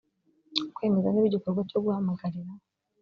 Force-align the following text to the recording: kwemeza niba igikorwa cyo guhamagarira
kwemeza 0.75 1.07
niba 1.09 1.27
igikorwa 1.29 1.61
cyo 1.69 1.79
guhamagarira 1.83 2.51